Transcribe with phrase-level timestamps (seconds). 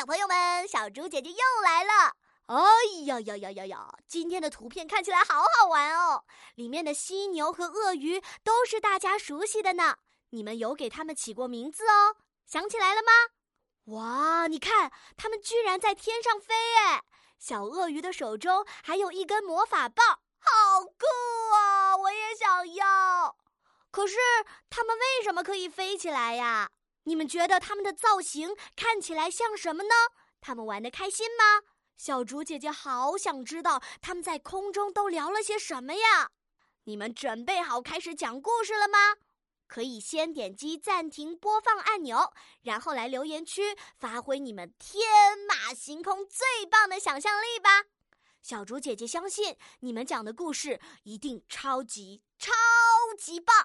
[0.00, 2.16] 小朋友们，小猪姐姐又来了！
[2.46, 2.56] 哎
[3.04, 3.94] 呀呀呀呀呀！
[4.08, 6.24] 今天的图片看起来好好玩哦，
[6.54, 9.98] 里面的犀牛和鳄鱼都是大家熟悉的呢。
[10.30, 12.16] 你们有给它们起过名字哦？
[12.46, 13.12] 想起来了吗？
[13.94, 17.04] 哇，你看，它们居然在天上飞哎！
[17.38, 21.04] 小鳄鱼的手中还有一根魔法棒，好酷
[21.54, 21.94] 啊！
[21.94, 23.36] 我也想要。
[23.90, 24.16] 可是
[24.70, 26.70] 它们为什么可以飞起来呀？
[27.04, 29.94] 你们觉得它们的造型看起来像什么呢？
[30.40, 31.66] 它们玩的开心吗？
[31.96, 36.30] 小竹姐姐好想知道他们在空中都聊了些什么呀！
[36.84, 39.16] 你们准备好开始讲故事了吗？
[39.66, 42.32] 可以先点击暂停播放按钮，
[42.62, 45.06] 然后来留言区发挥你们天
[45.46, 47.84] 马行空最棒的想象力吧！
[48.42, 52.50] 小竹姐姐相信你们讲的故事一定超级超
[53.18, 53.59] 级棒。